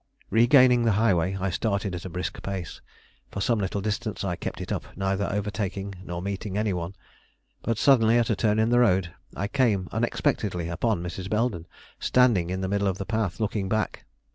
Regaining 0.31 0.83
the 0.83 0.93
highway, 0.93 1.37
I 1.39 1.51
started 1.51 1.93
at 1.93 2.05
a 2.05 2.09
brisk 2.09 2.41
pace. 2.41 2.81
For 3.29 3.39
some 3.39 3.59
little 3.59 3.81
distance 3.81 4.23
I 4.23 4.35
kept 4.35 4.59
it 4.59 4.71
up, 4.71 4.83
neither 4.97 5.31
overtaking 5.31 5.93
nor 6.03 6.23
meeting 6.23 6.57
any 6.57 6.73
one. 6.73 6.95
But 7.61 7.77
suddenly, 7.77 8.17
at 8.17 8.31
a 8.31 8.35
turn 8.35 8.57
in 8.57 8.69
the 8.69 8.79
road, 8.79 9.13
I 9.35 9.47
came 9.47 9.87
unexpectedly 9.91 10.69
upon 10.69 11.03
Mrs. 11.03 11.29
Belden, 11.29 11.67
standing 11.99 12.49
in 12.49 12.61
the 12.61 12.67
middle 12.67 12.87
of 12.87 12.97
the 12.97 13.05
path, 13.05 13.39
looking 13.39 13.69
back. 13.69 14.05